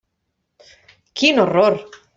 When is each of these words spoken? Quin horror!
Quin 1.21 1.45
horror! 1.47 1.81